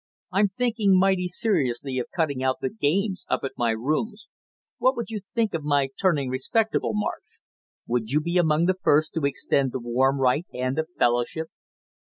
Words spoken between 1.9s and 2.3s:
of